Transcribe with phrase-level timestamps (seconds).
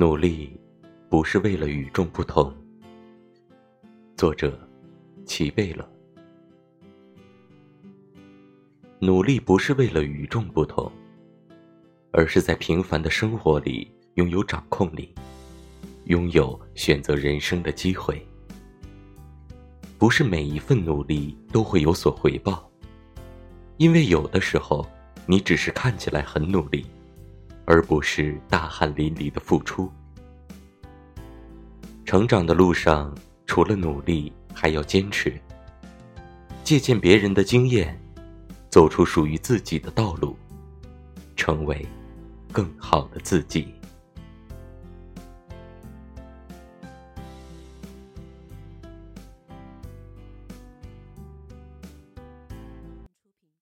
[0.00, 0.58] 努力
[1.10, 2.50] 不是为了与众不同。
[4.16, 4.58] 作者：
[5.26, 5.86] 齐贝勒。
[8.98, 10.90] 努力不是为了与众不同，
[12.12, 15.14] 而是在平凡的生活里拥有掌控力，
[16.04, 18.26] 拥有选择人生的机会。
[19.98, 22.72] 不是每一份努力都会有所回报，
[23.76, 24.82] 因为有的时候
[25.26, 26.86] 你只是看起来很努力。
[27.66, 29.88] 而不是大汗淋漓的付出。
[32.10, 35.32] 成长的路上，除了努力，还要坚持。
[36.64, 37.96] 借鉴别人的经验，
[38.68, 40.36] 走出属于自己的道路，
[41.36, 41.86] 成为
[42.50, 43.72] 更好的自己。